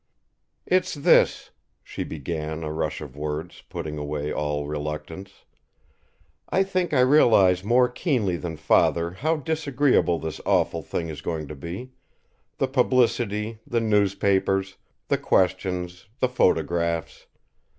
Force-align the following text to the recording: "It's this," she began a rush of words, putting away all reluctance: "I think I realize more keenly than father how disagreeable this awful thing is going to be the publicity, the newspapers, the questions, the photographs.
"It's 0.65 0.95
this," 0.95 1.51
she 1.83 2.03
began 2.03 2.63
a 2.63 2.71
rush 2.71 3.01
of 3.01 3.15
words, 3.15 3.61
putting 3.69 3.99
away 3.99 4.33
all 4.33 4.65
reluctance: 4.65 5.45
"I 6.49 6.63
think 6.63 6.91
I 6.91 7.01
realize 7.01 7.63
more 7.63 7.87
keenly 7.87 8.35
than 8.35 8.57
father 8.57 9.11
how 9.11 9.35
disagreeable 9.35 10.17
this 10.17 10.41
awful 10.43 10.81
thing 10.81 11.09
is 11.09 11.21
going 11.21 11.47
to 11.49 11.55
be 11.55 11.91
the 12.57 12.67
publicity, 12.67 13.59
the 13.67 13.79
newspapers, 13.79 14.75
the 15.07 15.19
questions, 15.19 16.07
the 16.19 16.29
photographs. 16.29 17.27